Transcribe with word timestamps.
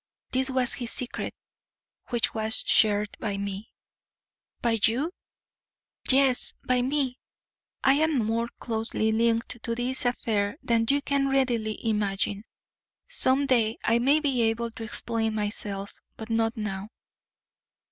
This 0.31 0.49
was 0.49 0.73
his 0.73 0.89
secret, 0.89 1.35
which 2.07 2.33
was 2.33 2.63
shared 2.65 3.15
by 3.19 3.37
me." 3.37 3.69
"By 4.59 4.79
you?" 4.83 5.11
"Yes, 6.09 6.55
by 6.65 6.81
me! 6.81 7.19
I 7.83 7.93
am 7.93 8.17
more 8.17 8.49
closely 8.57 9.11
linked 9.11 9.61
to 9.63 9.75
this 9.75 10.05
affair 10.05 10.57
than 10.63 10.87
you 10.89 11.03
can 11.03 11.27
readily 11.29 11.85
imagine. 11.87 12.45
Some 13.09 13.45
day 13.45 13.77
I 13.83 13.99
may 13.99 14.19
be 14.19 14.41
able 14.41 14.71
to 14.71 14.83
explain 14.83 15.35
myself, 15.35 15.93
but 16.17 16.31
not 16.31 16.57
now. 16.57 16.89